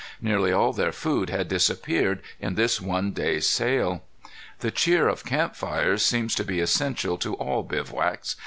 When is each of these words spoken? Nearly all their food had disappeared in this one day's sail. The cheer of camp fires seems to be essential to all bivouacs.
Nearly 0.19 0.51
all 0.51 0.73
their 0.73 0.91
food 0.91 1.29
had 1.29 1.47
disappeared 1.47 2.23
in 2.39 2.55
this 2.55 2.81
one 2.81 3.11
day's 3.11 3.47
sail. 3.47 4.03
The 4.61 4.71
cheer 4.71 5.07
of 5.07 5.23
camp 5.23 5.55
fires 5.55 6.03
seems 6.03 6.33
to 6.37 6.43
be 6.43 6.59
essential 6.59 7.19
to 7.19 7.35
all 7.35 7.61
bivouacs. 7.61 8.35